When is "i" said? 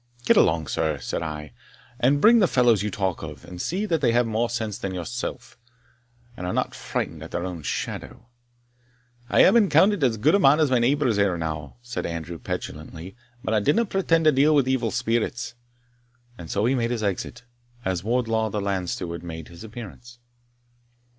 1.21-1.53, 9.29-9.43, 13.53-13.59